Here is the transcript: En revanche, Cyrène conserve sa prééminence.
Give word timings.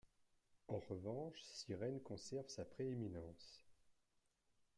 En 0.67 0.79
revanche, 0.79 1.37
Cyrène 1.43 2.01
conserve 2.01 2.47
sa 2.49 2.65
prééminence. 2.65 3.67